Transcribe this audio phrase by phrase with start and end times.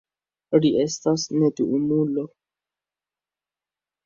[0.63, 2.25] Ri estas neduumulo.